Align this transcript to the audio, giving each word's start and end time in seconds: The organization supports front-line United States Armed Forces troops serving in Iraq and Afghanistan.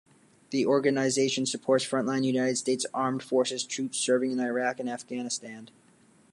The 0.49 0.65
organization 0.65 1.45
supports 1.45 1.85
front-line 1.85 2.23
United 2.23 2.55
States 2.57 2.87
Armed 2.91 3.21
Forces 3.21 3.63
troops 3.63 3.99
serving 3.99 4.31
in 4.31 4.39
Iraq 4.39 4.79
and 4.79 4.89
Afghanistan. 4.89 5.69